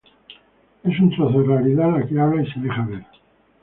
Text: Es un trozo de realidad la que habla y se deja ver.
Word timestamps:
Es 0.83 0.99
un 0.99 1.11
trozo 1.11 1.41
de 1.41 1.45
realidad 1.47 1.91
la 1.93 2.07
que 2.07 2.19
habla 2.19 2.41
y 2.41 2.51
se 2.51 2.59
deja 2.59 2.85
ver. 2.87 3.05